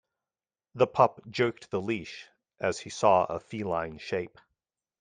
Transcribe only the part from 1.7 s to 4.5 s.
leash as he saw a feline shape.